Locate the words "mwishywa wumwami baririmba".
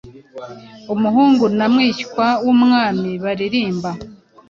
1.73-3.91